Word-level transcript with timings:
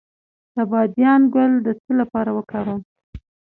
د 0.55 0.57
بادیان 0.71 1.21
ګل 1.33 1.53
د 1.65 1.67
څه 1.81 1.91
لپاره 2.01 2.31
وکاروم؟ 2.37 2.81